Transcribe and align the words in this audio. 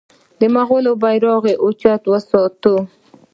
د 0.39 0.41
مغولو 0.55 0.93
بیرغ 1.03 1.43
اوچت 1.63 2.01
وساتي. 2.11 2.75